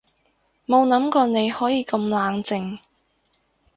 [0.65, 2.79] 冇諗過你可以咁冷靜